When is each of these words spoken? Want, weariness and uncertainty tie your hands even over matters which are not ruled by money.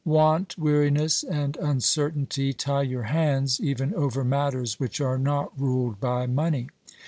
Want, 0.03 0.57
weariness 0.57 1.21
and 1.21 1.55
uncertainty 1.57 2.53
tie 2.53 2.81
your 2.81 3.03
hands 3.03 3.61
even 3.61 3.93
over 3.93 4.23
matters 4.23 4.79
which 4.79 4.99
are 4.99 5.19
not 5.19 5.51
ruled 5.61 5.99
by 5.99 6.25
money. 6.25 6.69